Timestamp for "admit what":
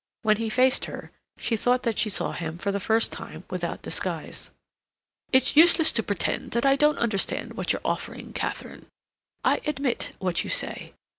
9.63-10.43